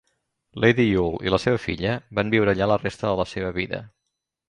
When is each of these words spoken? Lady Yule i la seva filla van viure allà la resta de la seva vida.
Lady 0.63 0.85
Yule 0.93 1.19
i 1.27 1.35
la 1.35 1.39
seva 1.45 1.61
filla 1.67 1.93
van 2.21 2.35
viure 2.37 2.57
allà 2.57 2.71
la 2.75 2.83
resta 2.83 3.11
de 3.11 3.17
la 3.25 3.31
seva 3.37 3.57
vida. 3.63 3.87